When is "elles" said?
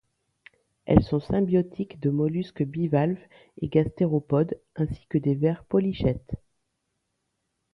0.85-1.03